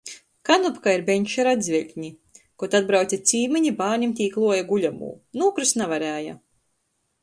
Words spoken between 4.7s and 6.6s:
guļamū- nūkrist navarēja.